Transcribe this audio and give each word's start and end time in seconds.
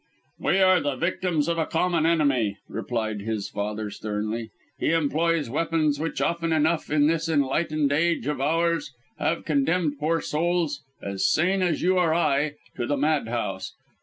"We 0.39 0.57
are 0.57 0.81
the 0.81 0.95
victims 0.95 1.47
of 1.47 1.59
a 1.59 1.67
common 1.67 2.07
enemy," 2.07 2.57
replied 2.67 3.21
his 3.21 3.49
father 3.49 3.91
sternly. 3.91 4.49
"He 4.79 4.93
employs 4.93 5.47
weapons 5.47 5.99
which, 5.99 6.19
often 6.19 6.51
enough, 6.51 6.89
in 6.89 7.05
this 7.05 7.29
enlightened 7.29 7.91
age 7.91 8.25
of 8.25 8.41
ours, 8.41 8.95
have 9.19 9.45
condemned 9.45 9.99
poor 9.99 10.19
souls, 10.19 10.81
as 11.03 11.27
sane 11.27 11.61
as 11.61 11.83
you 11.83 11.99
or 11.99 12.15
I, 12.15 12.53
to 12.77 12.87
the 12.87 12.97
madhouse! 12.97 13.73